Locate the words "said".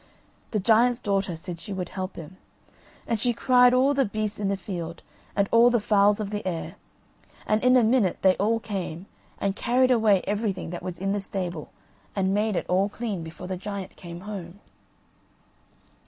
1.35-1.59